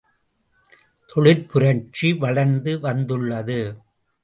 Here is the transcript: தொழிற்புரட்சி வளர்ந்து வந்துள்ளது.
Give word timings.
தொழிற்புரட்சி 1.09 2.17
வளர்ந்து 2.17 2.79
வந்துள்ளது. 2.79 3.59